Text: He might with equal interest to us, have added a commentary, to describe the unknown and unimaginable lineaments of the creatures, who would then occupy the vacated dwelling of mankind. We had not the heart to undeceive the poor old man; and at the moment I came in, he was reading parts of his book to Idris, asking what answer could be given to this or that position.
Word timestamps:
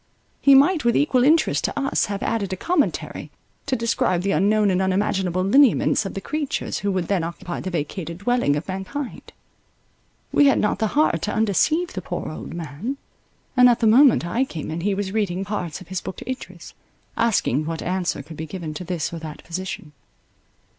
He 0.41 0.55
might 0.55 0.83
with 0.83 0.97
equal 0.97 1.23
interest 1.23 1.63
to 1.65 1.79
us, 1.79 2.05
have 2.07 2.23
added 2.23 2.51
a 2.51 2.55
commentary, 2.55 3.29
to 3.67 3.75
describe 3.75 4.23
the 4.23 4.31
unknown 4.31 4.71
and 4.71 4.81
unimaginable 4.81 5.43
lineaments 5.43 6.07
of 6.07 6.15
the 6.15 6.21
creatures, 6.21 6.79
who 6.79 6.91
would 6.91 7.07
then 7.07 7.23
occupy 7.23 7.59
the 7.59 7.69
vacated 7.69 8.17
dwelling 8.17 8.55
of 8.55 8.67
mankind. 8.67 9.31
We 10.31 10.47
had 10.47 10.57
not 10.57 10.79
the 10.79 10.87
heart 10.97 11.21
to 11.21 11.31
undeceive 11.33 11.93
the 11.93 12.01
poor 12.01 12.31
old 12.31 12.55
man; 12.55 12.97
and 13.55 13.69
at 13.69 13.79
the 13.79 13.85
moment 13.85 14.25
I 14.25 14.43
came 14.43 14.71
in, 14.71 14.81
he 14.81 14.95
was 14.95 15.11
reading 15.11 15.45
parts 15.45 15.81
of 15.81 15.89
his 15.89 16.01
book 16.01 16.15
to 16.17 16.27
Idris, 16.27 16.73
asking 17.15 17.65
what 17.67 17.83
answer 17.83 18.23
could 18.23 18.37
be 18.37 18.47
given 18.47 18.73
to 18.73 18.83
this 18.83 19.13
or 19.13 19.19
that 19.19 19.43
position. 19.43 19.91